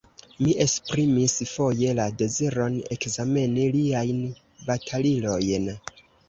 [0.43, 4.25] Mi esprimis foje la deziron ekzameni liajn
[4.71, 5.71] batalilojn.